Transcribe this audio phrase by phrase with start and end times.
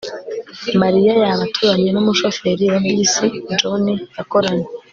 [0.81, 3.25] mariya yaba aturanye numushoferi wa bisi
[3.59, 3.85] john
[4.17, 4.67] yakoranye